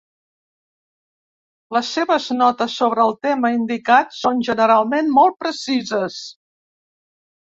Les 1.75 1.89
seves 1.97 2.25
notes 2.37 2.77
sobre 2.79 3.03
el 3.09 3.13
tema 3.27 3.51
indicat 3.57 4.17
són, 4.21 4.41
generalment, 4.49 5.11
molt 5.21 5.39
precises. 5.45 6.17